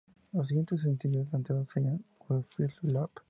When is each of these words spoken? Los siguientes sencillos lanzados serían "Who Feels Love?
Los 0.33 0.47
siguientes 0.47 0.81
sencillos 0.81 1.31
lanzados 1.31 1.69
serían 1.69 2.03
"Who 2.27 2.43
Feels 2.57 2.73
Love? 2.81 3.11